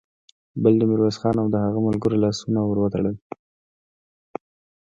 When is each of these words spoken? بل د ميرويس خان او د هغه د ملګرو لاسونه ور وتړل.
بل 0.63 0.73
د 0.77 0.81
ميرويس 0.89 1.17
خان 1.21 1.35
او 1.41 1.47
د 1.53 1.55
هغه 1.65 1.79
د 1.81 1.85
ملګرو 1.87 2.21
لاسونه 2.23 2.59
ور 2.63 2.77
وتړل. 2.79 3.15